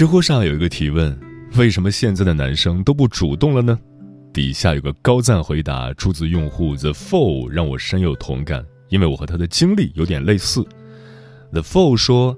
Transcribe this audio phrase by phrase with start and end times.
[0.00, 1.14] 知乎上有一个提问：
[1.58, 3.78] 为什么现在的男生都不主动了呢？
[4.32, 10.66] 底下有个高赞回答，出自用户 The Four，让我深有同感，因为我和他的经历有点类似。
[11.52, 12.34] The Four 说，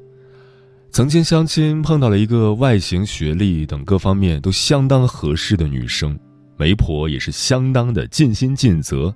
[0.90, 6.18] 曾经相亲碰到了一个外形、学历等各方面都相当合适的女生，
[6.56, 9.14] 媒婆也是相当的尽心尽责。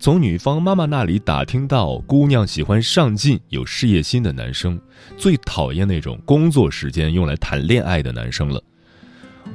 [0.00, 4.80] 从女方妈妈那里打听到，姑娘喜欢上进、有事业心的男生，
[5.16, 8.62] 最讨厌那种工作时间用来谈恋爱的男生了。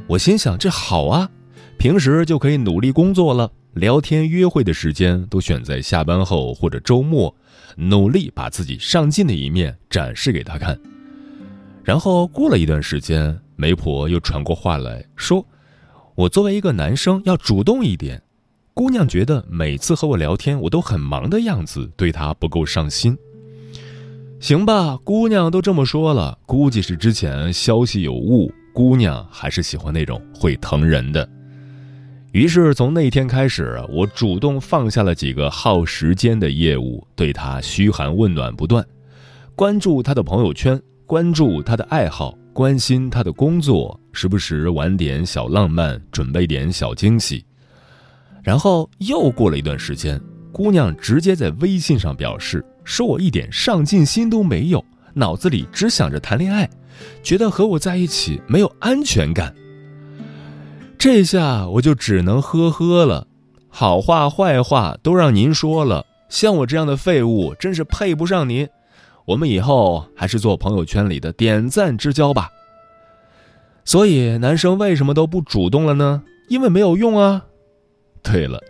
[0.08, 1.30] 我心想，这好啊，
[1.78, 7.34] 平时就可以努力工作了，聊天约会的时间都选在下班后或者周末，
[7.78, 10.78] 努力把自己上进的一面展示给他看。
[11.84, 15.45] 然后过了一段时间，媒婆又传过话来说，
[16.16, 18.22] 我作为一个男生要主动一点。
[18.75, 23.17] 姑娘觉得每次和我聊天，我都很忙的样子，对她不够上心。
[24.39, 28.52] 行吧，姑娘都这么说了，估计是之前消息有误。
[28.73, 31.28] 姑娘还是喜欢那种会疼人的。
[32.31, 38.84] 于是从那天开始，我主动放下了几个耗时间的业务，对她嘘寒问暖不断，
[39.56, 47.44] 关注她的朋友圈，关注她的爱好，关心他的工作，时不时玩点小浪漫，准备点小惊喜。
[48.44, 56.70] 然后又过了一段时间，姑娘直接在微信上表示，说我一点上进心都没有，脑子里只想着谈恋爱，
[57.24, 59.54] 觉得和我在一起没有安全感。
[60.98, 63.28] 这下我就只能呵呵了，
[63.68, 68.68] 好话坏话都让您说了，像我这样的废物真是配不上您。
[69.25, 72.50] 我们以后还是做朋友圈里的点赞之交吧。
[73.85, 76.23] 所以男生为什么都不主动了呢？
[76.50, 77.45] 因为没有用啊。
[78.22, 78.62] 对了，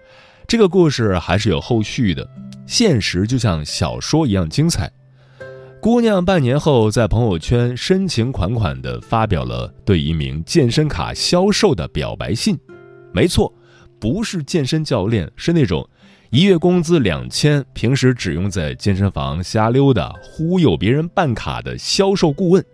[0.47, 2.28] 这个故事还是有后续的。
[2.66, 4.92] 现实就像小说一样精彩。
[5.81, 12.58] 姑娘半年后在朋友圈深情款款地发表了对一名健身卡销售的表白信。
[13.12, 13.53] 没错，
[14.00, 15.88] 不是健身教练，是那种
[16.34, 22.66] 一月工资两千，平时只用在健身房瞎溜达、忽悠别人办卡的销售顾问。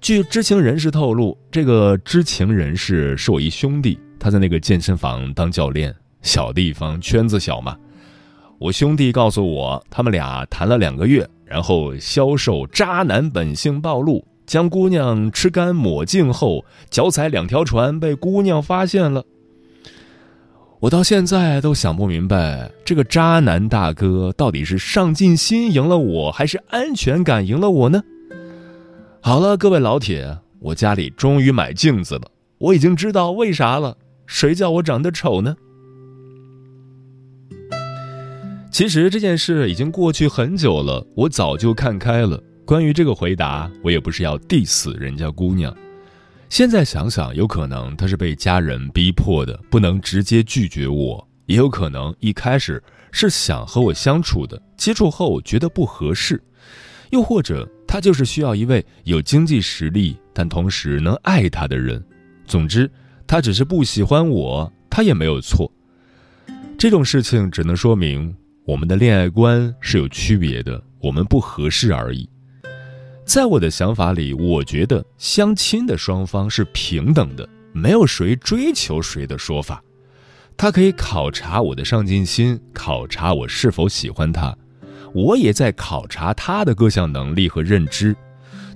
[0.00, 4.00] 据知情人士透露，这个知情人士是我一兄弟。
[4.18, 7.76] 他在那个健身房当教练，小地方圈子小嘛。
[8.58, 19.22] 我兄弟告诉我，他们俩谈了两个月，然后销售渣男本性暴露，将姑娘吃干抹净后，脚踩两条船被姑娘发现了。
[20.80, 28.00] 我到现在都想不明白，这个渣男大哥到底是上进心赢了我，还是安全感赢了我呢？
[29.20, 33.96] 好了，各位老铁，我家里终于买镜子了，我已经知道为啥了。
[34.24, 35.56] 谁叫我长得丑呢？
[38.70, 42.40] 其实这件事已经过去很久了，我早就看开了。
[42.64, 45.74] 关于这个回答，我也不是要 diss 人家姑娘。
[46.48, 52.82] 现在想想，有可能他是被家人逼迫的，不能直接拒绝我；也有可能一开始
[53.12, 56.36] 是想和我相处的，接触后觉得不合适；
[57.10, 62.04] 又或者他就是需要一位有经济实力但同时能爱他的人。
[62.46, 62.90] 总之。
[63.30, 65.70] 他只是不喜欢我，他也没有错。
[66.78, 72.26] 这种事情只能说明我们的恋爱观是有区别的，我们不合适而已。
[73.28, 79.84] 在我的想法里，我觉得相亲的双方是平等的，没有谁追求谁的说法。
[80.56, 84.56] 他可以考察我的上进心，考察我是否喜欢他，
[85.12, 88.16] 我也在考察他的各项能力和认知。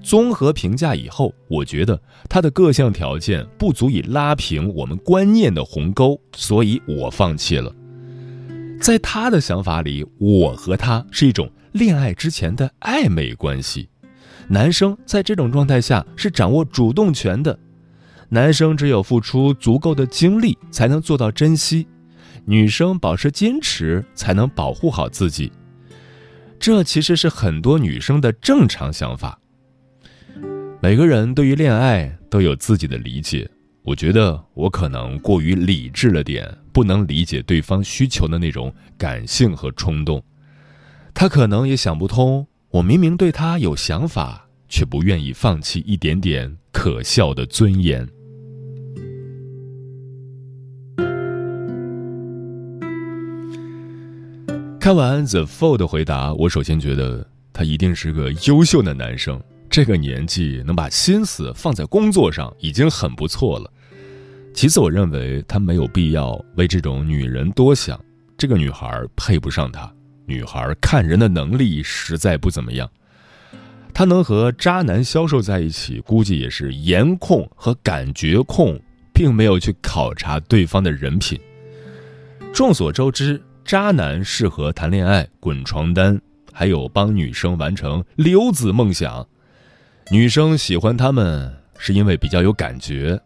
[0.03, 1.99] 综合评价以后，我觉得
[2.29, 7.75] 他的各项条件不足以拉平我们观念的鸿沟，所以我放弃了。
[8.79, 13.89] 在他的想法里，我和他是一种恋爱之前的暧昧关系。
[14.49, 17.59] 男生在这种状态下是掌握主动权的，
[18.29, 21.87] 男生只有付出足够的精力才能做到珍惜，
[22.45, 25.51] 女生保持矜持才能保护好自己。
[26.59, 29.39] 这其实是很多女生的正常想法。
[30.81, 33.49] 每个人对于恋爱都有自己的理解，
[33.83, 40.23] 我觉得我可能过于理智了点，不能理解对方需求的那种感性和冲动。
[41.15, 48.09] 他可能也想不通，我明明对他有想法，却不愿意放弃一点点可笑的尊严。
[54.81, 59.39] 看完 The Four 的回答，我首先觉得他一定是个优秀的男生。
[59.69, 63.71] 这个年纪能把心思放在工作上，已经很不错了。
[64.55, 68.03] 其次，我认为他没有必要为这种女人多想，
[68.39, 69.93] 这个女孩配不上他。
[70.33, 72.91] 女孩看人的能力实在不怎么样，
[73.93, 78.81] 她能和渣男销售在一起，估计也是颜控和感觉控，
[79.13, 81.39] 并没有去考察对方的人品。
[82.55, 86.19] 众所周知，渣男适合谈恋爱、滚床单，
[86.51, 89.29] 还有帮女生完成留子梦想。
[90.11, 93.21] 女生喜欢他们是因为比较有感觉，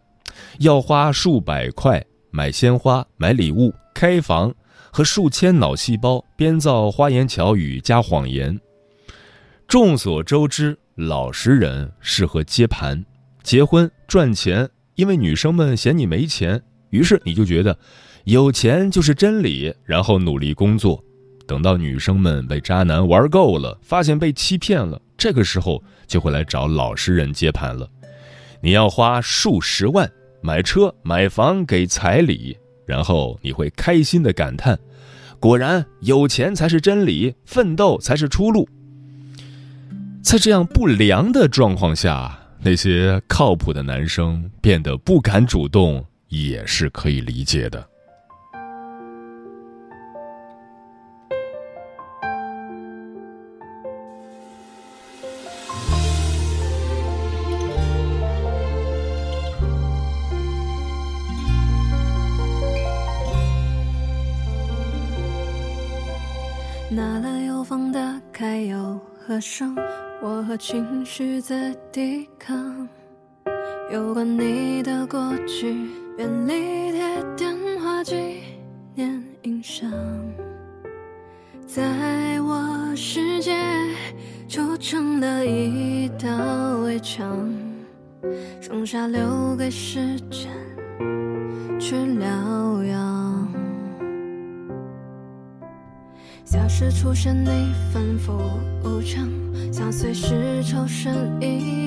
[0.59, 4.53] 要花数百块买鲜花、买礼物、开房，
[4.97, 8.59] 和数千脑细胞编造花言巧语加谎言。
[9.67, 13.05] 众所周知，老实人适合接盘、
[13.43, 16.59] 结婚赚钱，因为女生们嫌你没钱，
[16.89, 17.77] 于是你就觉得
[18.23, 21.03] 有钱就是真理，然后努力工作。
[21.45, 27.87] 等到女生们被渣男玩够了，发现被欺骗了，这个时候就会来找老实人接盘了。
[28.61, 30.11] 你要花数十万
[30.41, 32.57] 买车买房给彩礼，
[32.87, 34.75] 然后你会开心的感叹：
[35.39, 38.67] 果然有钱才是真理，奋斗才是出路。
[40.21, 47.87] 在这样不良的状况下，那些靠谱的男生变得不敢主动，也是可以理解的。
[69.27, 69.75] 和声，
[70.21, 72.87] 我和情绪在抵抗。
[73.91, 75.75] 有关你的过去，
[76.15, 78.15] 便利贴电话纪
[78.95, 79.91] 念影像，
[81.65, 83.53] 在我世界
[84.47, 87.53] 就成了一道围墙，
[88.61, 90.49] 剩下留给时间
[91.77, 92.29] 去疗
[96.67, 98.33] 消失出现，你反复
[98.83, 99.25] 无常，
[99.71, 101.86] 像随时抽身一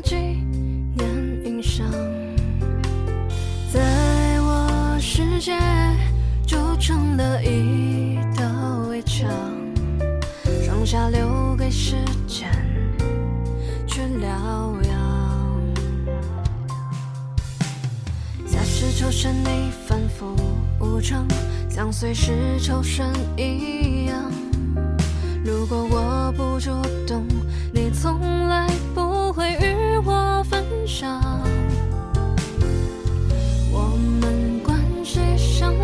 [0.00, 0.14] 纪
[0.94, 1.08] 念
[1.44, 1.84] 影像，
[3.72, 5.58] 在我世界
[6.46, 9.28] 就成了一道围墙，
[10.64, 12.48] 剩下留给时间
[13.86, 14.28] 去疗
[14.88, 14.98] 养。
[18.46, 20.34] 假使抽身，你反复
[20.80, 21.26] 无常，
[21.68, 24.30] 像随时抽身一样。
[25.44, 26.70] 如果我不主
[27.06, 27.26] 动，
[27.72, 29.77] 你从来不会与
[30.88, 31.20] 我分享。
[33.70, 35.74] 我们关系像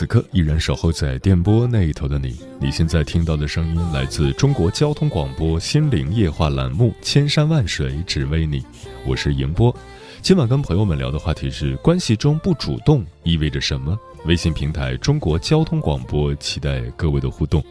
[0.00, 2.34] 此刻依然守候在电波那一头的你。
[2.58, 8.60] 你现在听到的声音来自中国交通广播《心灵夜话》栏目《千山万水只为你》，
[9.06, 9.76] 我是迎波。
[10.22, 13.94] 今晚跟朋友们聊的话题是：关系中不主动意味着什么？
[14.24, 17.62] 微信平台中国交通广播，期待各位的互动。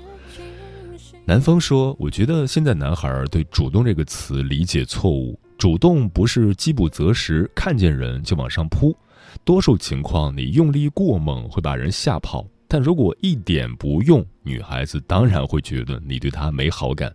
[1.25, 8.95] 南风说：“我觉得现在男孩对‘主动’这个词理解错误，主动不是饥不择食，看见人就往上扑。”
[9.43, 17.13] 多数情况，你用力过猛会把人吓跑，但如果一点不用，女孩子当然会觉得你对她没好感。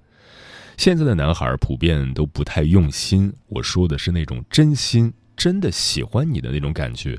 [0.76, 7.16] 现在的男孩普遍都不太用心，我说的是那种真心，真的喜欢你的那种感觉。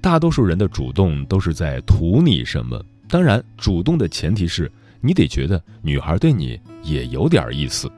[0.00, 7.90] 大多数人的主动都是在图你什么，当然，主动的前提是你得觉得女孩对你也有点意思。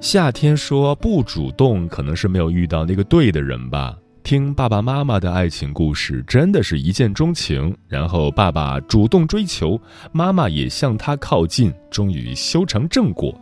[0.00, 3.96] 夏天说不主动，可能是没有遇到那个对的人吧。
[4.22, 7.74] 听爸爸妈妈的爱情故事，真的是一见钟情。
[7.86, 9.80] 然后爸爸主动追求，
[10.12, 13.34] 妈妈也向他靠近，终于修成正果。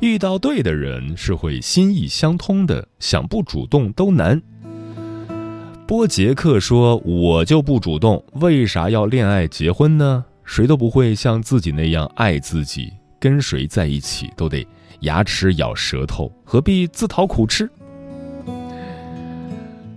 [0.00, 4.40] 遇到对的人是会心意相通的，想不主动都难。
[5.86, 10.24] 波杰克说：“我就不主动，为啥要恋爱结婚呢？
[10.44, 14.64] 谁都不会像自己那样爱自己，跟谁在一起都得
[15.00, 17.68] 牙齿咬舌头，何必自讨苦吃？”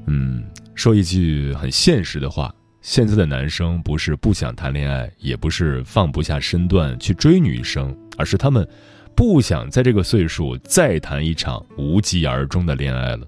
[0.07, 0.43] 嗯，
[0.75, 8.67] 说一句很现实的话，现在的男生不是不想谈恋爱，也不是放不下身段去追女生，而是他们
[9.15, 13.25] 不想在这个岁数再谈一场无疾而终的恋爱了。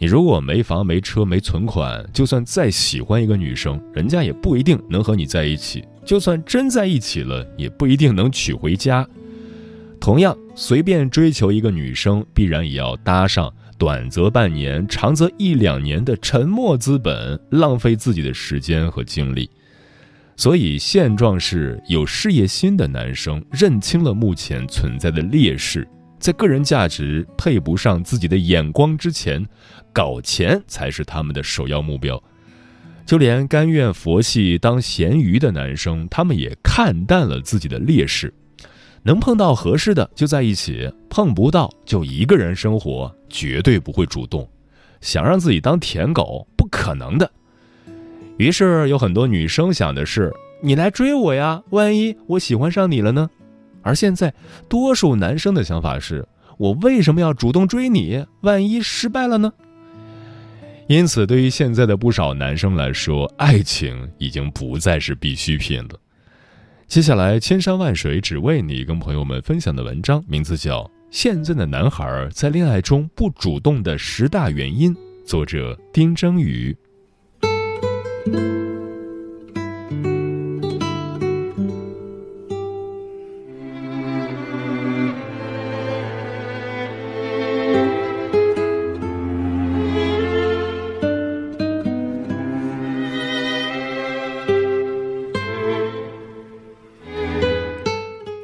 [0.00, 9.04] 你如果没房没车没存款，就算再喜欢一个女生，人家也不一定能和你在一起；就算真在一起了，也不一定能娶回家。
[10.00, 13.52] 同样，随便追求一个女生，必然也要搭上。
[13.78, 19.48] 短则半年，长则一两年的沉默资本，浪费自己的时间和精力。
[20.36, 25.86] 所以现状是有事业心的男生认清了目前存在的劣势，
[26.18, 29.44] 在个人价值配不上自己的眼光之前，
[29.92, 32.22] 搞钱才是他们的首要目标。
[33.06, 38.32] 就连甘愿佛系当咸鱼的男生，他们也看淡了自己的劣势。
[39.08, 44.46] 能碰到合适的就在一起，碰不到就一个人生活，绝对不会主动。
[45.00, 47.30] 想让自己当舔狗，不可能的。
[48.36, 50.30] 于是有很多女生想的是：
[50.62, 53.30] 你来追我呀，万一我喜欢上你了呢？
[53.80, 54.34] 而现在，
[54.68, 58.22] 多数男生的想法是：我为什么要主动追你？
[58.42, 59.50] 万一失败了呢？
[60.86, 65.98] 因此，对于现在的不少男生来说，爱情已经不再是必需品了。
[66.88, 74.94] 接下来，千山万水只为你，跟朋友们分享的文章名字叫《现在的男孩在恋爱中不主动的十大原因》，
[75.26, 76.74] 作者丁征宇。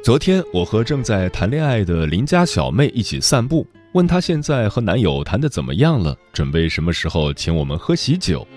[0.05, 8.47] 昨天我和正在谈恋爱的邻家小妹一起散步，问她现在和男友谈的怎么样了，准备什么时候请我们喝喜酒。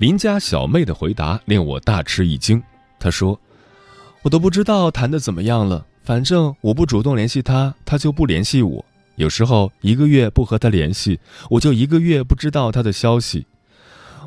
[0.00, 2.60] 邻家小妹的回答令我大吃一惊。
[2.98, 3.40] 她说
[4.22, 8.84] ：“我都不知道谈的怎么样了，反正我不主动联系他，他就不联系我。
[9.14, 13.46] 有时候一个月不和他联系，我就一个月不知道他的消息。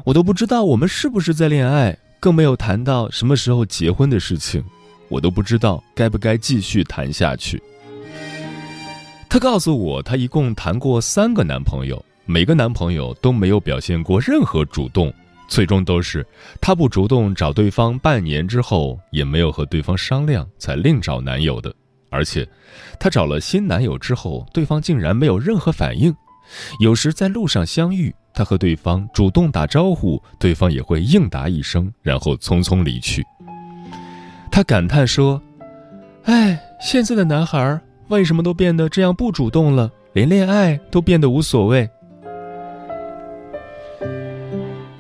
[0.06, 4.64] 我都不知道我们是不是在恋爱，更没有谈到什么时候结婚的事情。”
[5.10, 7.62] 我都不知道该不该继续谈下去。
[9.30, 15.14] 她告诉我，她一共谈过三个男朋友，每个男朋友都没有表现过任何主动，
[15.48, 16.26] 最终都是
[16.62, 21.74] 她不主动找对方，半年之后也没有和对方商量，才另找男友的。
[22.10, 22.48] 而且，
[22.98, 26.16] 她找了新男友之后，对方竟然没有任何反应。
[26.80, 33.22] 有时在路上相遇，她和对方主动打招呼，对方也会应答一声，然后匆匆离去。
[34.52, 35.42] 他感叹说
[36.26, 39.92] ：“哎，现在的男孩为什么都变得这样不主动了？
[40.14, 41.88] 连恋爱都变得无所谓。”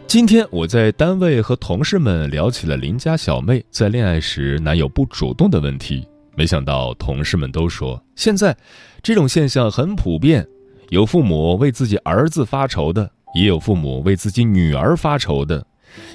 [0.06, 8.56] 今天我在单位和同事们聊起了邻家小妹在恋爱时男友不主动的问题，没想到同事们都说，现在
[9.04, 10.48] 这种现象很普遍，
[10.89, 15.66] 有父母为自己儿子发愁的，也有父母为自己女儿发愁的。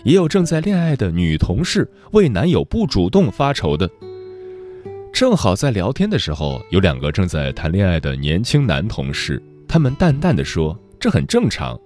[0.04, 3.88] 也有正在恋爱的女同事为男友不主动发愁的。
[5.12, 11.78] 正好在聊天的时候，有两个正在谈恋爱的年轻男同事，他们淡淡的说：“这很正常。”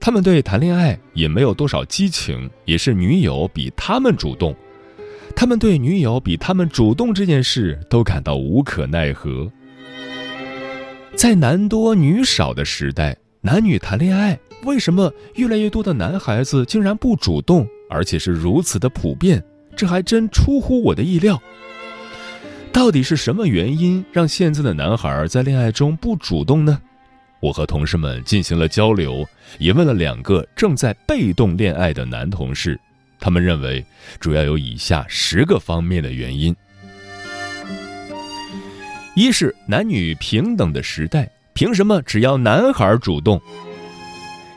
[0.00, 4.54] 他们对谈恋爱也没有多少激情，也是女友比他们主动。
[5.36, 9.50] 他们对女友比他们主动这件事都感到无可奈何。
[11.16, 19.42] 在男多女少的时代，男女谈恋爱，为什么越来越多的男孩子竟然不主动，而且是如此的普遍？
[19.76, 21.40] 这还真出乎我的意料。
[22.72, 26.80] 到底是什么原因让现在的男孩在恋爱中不主动呢？
[27.40, 29.26] 我和同事们进行了交流，
[29.58, 32.78] 也问了两个正在被动恋爱的男同事，
[33.18, 33.82] 他们认为
[34.18, 36.54] 主要有以下十个方面的原因：
[39.16, 43.40] 一是男女平等的时代，凭什么只要男孩主动？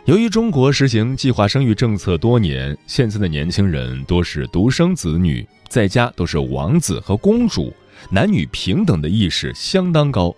[0.06, 7.74] 由于中国实行计划生育政策多年，现在的年轻人多是独生子女，在家都是王子和公主，
[8.10, 10.36] 男女平等的意识相当高。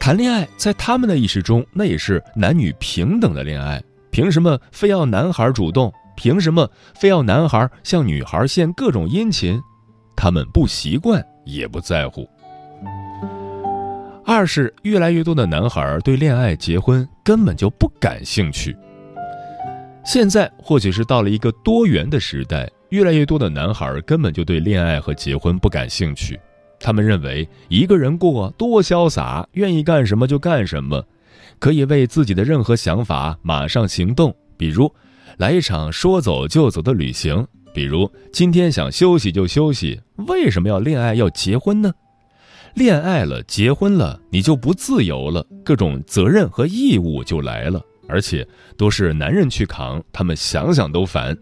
[0.00, 3.80] 谈恋爱在他们的意识中，那也是男女平等的恋爱。
[4.10, 5.92] 凭什么非要男孩主动？
[6.16, 9.60] 凭什么非要男孩向女孩献各种殷勤？
[10.16, 12.28] 他们不习惯，也不在乎。
[14.26, 18.76] 二是越来越多的男孩对恋爱、结婚根本就不感兴趣。
[20.04, 26.38] 现在或许是到了一个多元的时代，越来越多的男孩根本就对恋爱和结婚不感兴趣。
[26.78, 31.02] 他们认为一个人过多潇洒，愿意干什么就干什么，
[31.58, 34.36] 可以为自己的任何想法马上行动。
[34.58, 34.92] 比如，
[35.38, 39.98] 来一场说走就走的旅行；比如，今天想休息就休息。
[40.28, 41.90] 为什么要恋爱要结婚呢？
[42.74, 51.36] 恋爱了，结婚了，你就不自由了，各种责任和义务就来了，而且都是男人去扛，他们想想都烦。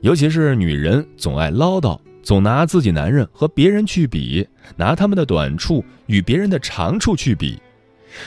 [0.00, 1.98] 尤其是女人，总爱唠叨。
[2.22, 4.46] 总拿自己男人和别人去比，
[4.76, 7.58] 拿他们的短处与别人的长处去比。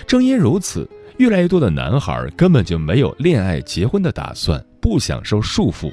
[0.08, 5.92] 正因如此，越来越多的男孩根本就没有恋爱结婚的打算，不想受束缚，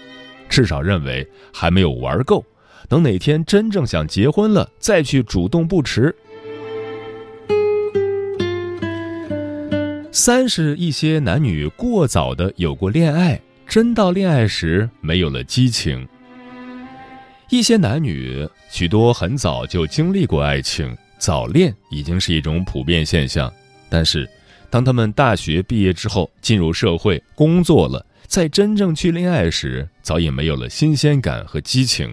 [0.48, 2.42] 至少认为还没有玩够，
[2.90, 6.12] 等哪天真正想结婚了再去主动不迟。
[10.10, 16.04] 三是一些男女过早的有过恋爱，真到恋爱时没有了激情。
[17.48, 23.52] 一些男女许多很早就经历过爱情，早恋已经是一种普遍现象。
[23.88, 24.28] 但是，
[24.68, 32.12] 当他们大学毕业之后进入社会工作了，在真正去恋爱时，早已没有了新鲜感和激情。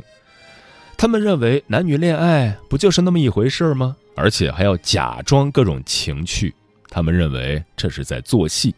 [0.98, 3.96] 他们认为男女恋爱不就是那么一回事吗？
[4.16, 6.52] 而且还要假装各种情趣，
[6.90, 8.74] 他们认为这是在做戏。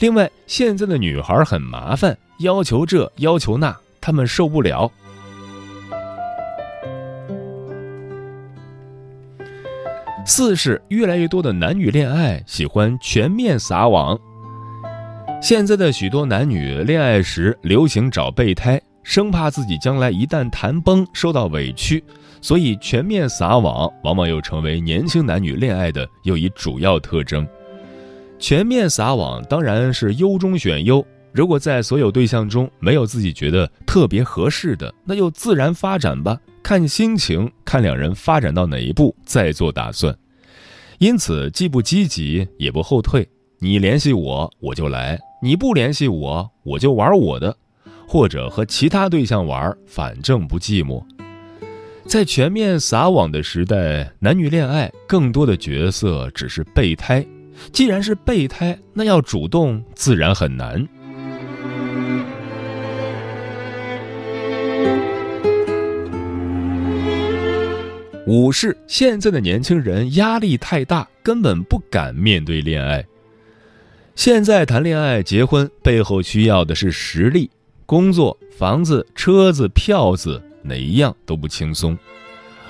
[0.00, 4.90] 另外，现在的女孩很麻烦，要求这要求那，他们受不了。
[10.26, 14.18] 四是越来越多的男女恋爱喜欢全面撒网。
[15.40, 22.04] 现在的许多男女恋爱时流行找备胎，生怕自己将来一旦谈崩受到委屈，
[22.42, 27.48] 所以全面撒网往往又成为年轻男女恋爱的又一主要特征。
[28.38, 36.38] 全面撒网当然是优中选优，如果在所有对象中没有自己觉得特别合适的，那就自然发展吧。
[36.62, 40.14] 看心情，看两人发展到哪一步再做打算。
[40.98, 43.26] 因此，既不积极，也不后退。
[43.58, 47.56] 你联系我，我就来；你不联系我，我就玩我的，
[48.08, 51.04] 或者和其他对象玩，反正不寂寞。
[52.06, 57.24] 在全面撒网的时代，男女恋爱更多的角色只是备胎。
[57.70, 60.88] 既然是备胎，那要主动自然很难。
[68.26, 73.04] 五是现在的年轻人压力太大，根本不敢面对恋爱。
[74.14, 77.50] 现在谈恋爱、结婚背后需要的是实力，
[77.88, 81.96] 工作、房子、车子、票子，哪一样都不轻松。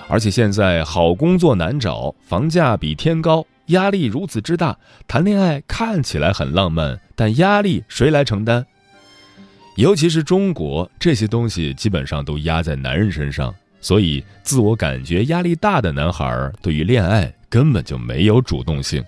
[0.06, 4.78] 而且现在好工作难找，房价比天高，压力如此之大，
[5.08, 8.64] 谈恋爱看起来很浪漫，但压力谁来承担？
[9.74, 13.52] 尤其是中国，这些东西基本上都压在男人身上。
[13.80, 19.04] 所以，自我感觉压力大的男孩对于恋爱根本就没有主动性。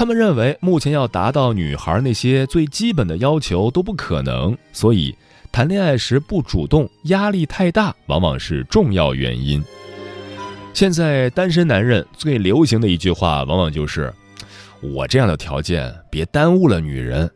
[0.00, 5.14] 他们认为，目前要达到女孩那些最基本的要求都不可能，所以
[5.52, 9.62] 谈恋爱时不主动，压力太大，往往是重要原因。
[10.72, 14.10] 现在单身男人最流行的一句话，往往就是
[14.80, 17.28] ：“我这样的条件，别耽误了女人。”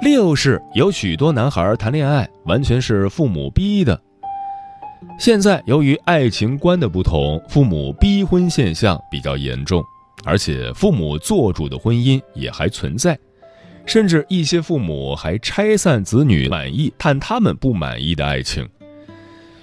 [0.00, 4.00] 六是有许多男孩谈恋爱完全是父母逼的。
[5.18, 9.82] 现在由于爱情观的不同，父母逼婚现象比较严重，
[10.24, 13.18] 而且父母做主的婚姻也还存在，
[13.86, 18.68] 甚至一些父母还拆散子女满意但他们不满意的爱情。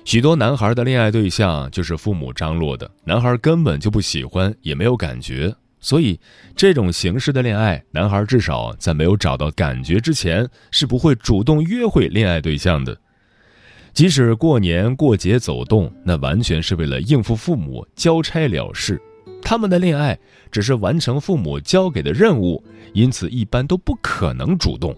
[0.04, 6.20] 许多男孩的恋爱对象就是父母张罗的，男孩根本就不喜欢，也没有感觉，所以
[6.56, 12.96] 这种形式的恋爱，男孩至少在没有找到感觉之前是不会主动约会恋爱对象的。
[13.96, 19.02] 即使过年过节走动，那完全是为了应付父母，交差了事。
[19.42, 20.20] 他们的恋爱
[20.52, 24.94] 只是完成父母交给的任务，因此一般都不可能主动。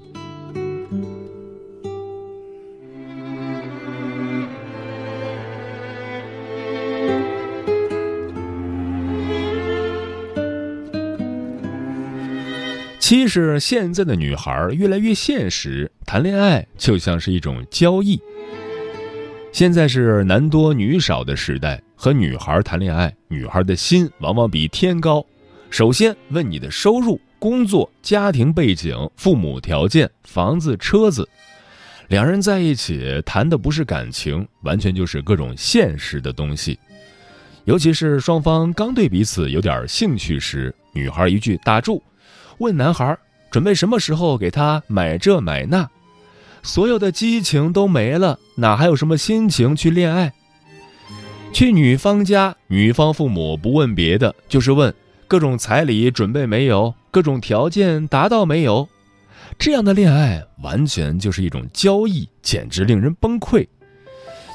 [12.97, 18.19] 其实现在的女孩越来越现实，谈恋爱就像是一种交易。
[19.57, 25.25] 现在是男多女少的时代，和女孩谈恋爱，女孩的心往往比天高。
[25.71, 31.27] 首先问你的收入、工作、家庭背景、父母条件、房子、车子。
[32.09, 36.77] 两人在一起谈的不是感情，完全就是各种现实的东西。
[37.65, 42.03] 尤其是双方刚对彼此有点兴趣时，女孩一句打住，
[42.59, 43.17] 问男孩
[43.49, 45.89] 准备什么时候给他买这买那。
[46.67, 50.33] 所有的激情都没了，哪还有什么心情去恋爱？
[51.53, 54.93] 去女方家，女方父母不问别的，就是问
[55.29, 58.89] 各种彩礼准备没有，各种条件达到没有。
[59.57, 63.65] 这样的恋爱完全就是一种交易，简直令人崩溃。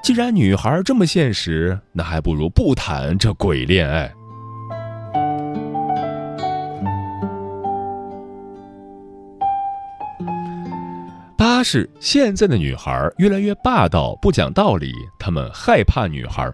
[0.05, 4.13] 既然女孩这么现实，那还不如不谈这鬼恋爱。
[11.65, 16.53] 是现在的女孩越来越霸道、不讲道理，他们害怕女孩。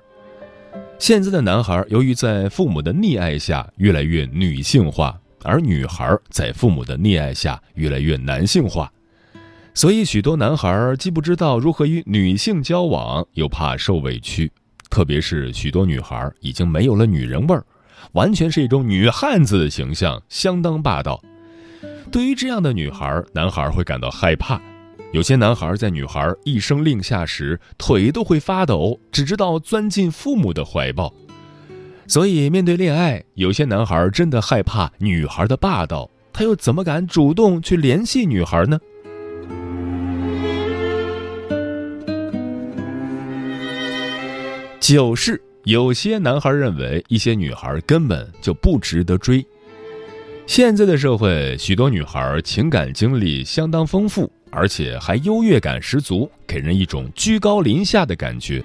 [1.01, 8.88] 现在的男孩由于在父母的溺爱下越来越女性化，而女孩在父母的溺爱下越来越男性化，
[9.74, 14.51] 所以许多男孩既不知道如何与女性交往，又怕受委屈。
[14.90, 17.64] 特别是许多女孩已经没有了女人味儿，
[18.12, 21.20] 完全是一种女汉子的形象，相当霸道。
[22.11, 24.61] 对于这样的女孩，男孩会感到害怕。
[25.10, 31.12] 有些男孩在女孩一声令下时，腿都会发抖，只知道钻进父母的怀抱。
[32.06, 38.78] 所以，面对恋爱，有些男孩真的害怕女孩的霸道，他又怎么敢主动去联系女孩呢？
[44.78, 49.44] 九是有些男孩认为一些女孩根本就不值得追。
[50.48, 54.28] 现在的社会，许多女孩情感经历相当丰富。
[54.50, 58.64] 而且还优越感十足，给人一种居高临下的感觉。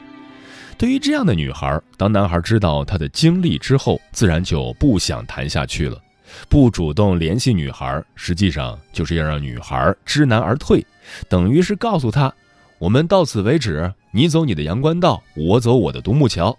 [0.77, 6.01] 对于这样的女孩，当男孩知道她的经历之后，自然就不想谈下去了。
[6.47, 10.83] 不主动联系女孩，实际上就是要让女孩知难而退，
[11.27, 12.33] 等于是告诉她：
[12.79, 16.57] 我们到此为止，你走你的阳关道，我走我的独木桥。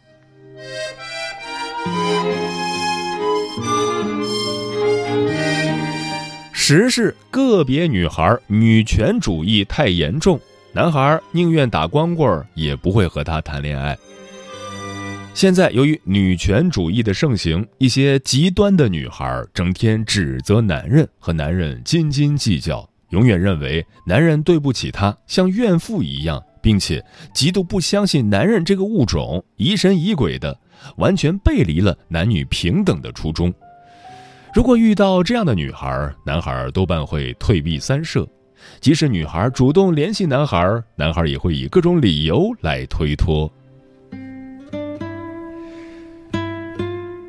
[6.67, 10.41] 十是个别女孩女权主义太严重，
[10.73, 13.95] 男孩宁愿打光棍也不会和她谈恋爱。
[15.35, 30.59] 现在由于女权主义的盛行，一些极端的女孩整天指责男人，和男人斤斤计较，永远认为男人对不起她，像怨妇一样，并且极度不相信男人这个物种，疑神疑鬼的，
[30.97, 33.53] 完全背离了男女平等的初衷。
[34.55, 38.23] 如果遇到这样的女孩，男孩多半会退避三舍；
[38.81, 43.53] 即使女孩主动联系男孩，男孩也会以各种理由来推脱。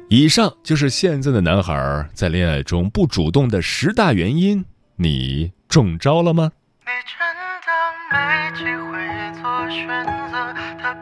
[0.07, 4.63] 以上就是现在的男孩在恋爱中不主动的十大原因，
[4.95, 6.51] 你中招了吗？
[6.81, 7.17] 你真
[7.65, 7.71] 的
[8.11, 8.99] 没机会
[9.41, 10.93] 做选择，他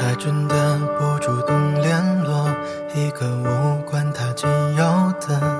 [0.00, 2.48] 他真的不主动联络
[2.94, 5.59] 一个无关他紧要的，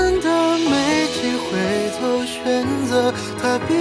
[0.00, 3.76] 真的没机会做选择，他并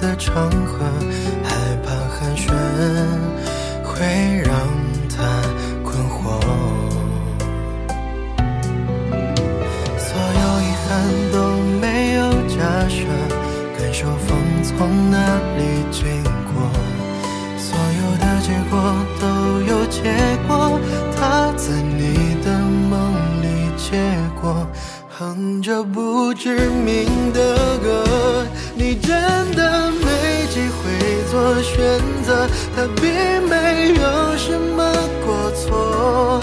[0.00, 0.84] 的场合，
[1.42, 1.50] 害
[1.84, 2.42] 怕寒暄
[3.82, 3.92] 会
[4.42, 4.52] 让
[5.08, 5.16] 他
[5.82, 6.40] 困惑。
[9.98, 10.08] 所
[10.42, 10.88] 有遗憾
[11.32, 11.36] 都
[11.80, 12.54] 没有假
[12.88, 12.96] 设，
[13.78, 15.16] 感受风从哪
[15.58, 15.60] 里
[15.90, 16.02] 经
[16.52, 16.54] 过，
[17.58, 17.68] 所
[18.00, 18.72] 有的结果
[19.20, 19.24] 都
[19.62, 19.96] 有结
[20.46, 20.80] 果，
[21.16, 22.46] 他在你的
[22.90, 22.92] 梦
[23.42, 23.44] 里
[23.76, 23.90] 结
[24.40, 24.66] 果。
[25.16, 28.44] 哼着不知名的歌，
[28.94, 29.10] 你真
[29.56, 34.92] 的没机会做选择，他并没有什么
[35.26, 36.40] 过错，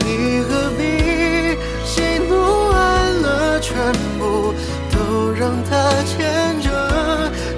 [0.00, 2.34] 你何必喜怒
[2.72, 3.74] 哀乐全
[4.18, 4.52] 部
[4.92, 5.72] 都让他
[6.04, 6.68] 牵着？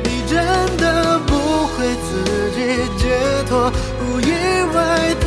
[0.05, 0.37] 你真
[0.77, 2.09] 的不会自
[2.55, 3.69] 己解脱？
[3.99, 4.31] 不意
[4.73, 4.79] 外